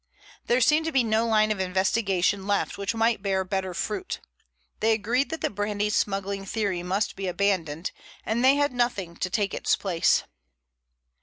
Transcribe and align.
There 0.47 0.61
seemed 0.61 0.87
to 0.87 0.91
be 0.91 1.03
no 1.03 1.27
line 1.27 1.51
of 1.51 1.59
investigation 1.59 2.47
left 2.47 2.75
which 2.75 2.95
might 2.95 3.21
bear 3.21 3.43
better 3.43 3.75
fruit. 3.75 4.19
They 4.79 4.93
agreed 4.93 5.29
that 5.29 5.41
the 5.41 5.51
brandy 5.51 5.91
smuggling 5.91 6.43
theory 6.43 6.81
must 6.81 7.15
be 7.15 7.27
abandoned, 7.27 7.91
and 8.25 8.43
they 8.43 8.55
had 8.55 8.73
nothing 8.73 9.15
to 9.17 9.29
take 9.29 9.53
its 9.53 9.75
place. 9.75 10.23